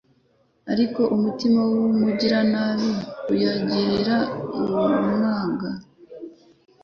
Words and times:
ariko 0.71 1.01
umutima 1.15 1.59
w’umugiranabi 1.69 2.91
uyagirira 3.31 4.17
umwaga 4.57 5.69